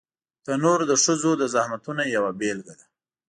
[0.45, 2.85] تنور د ښځو د زحمتونو یوه بېلګه ده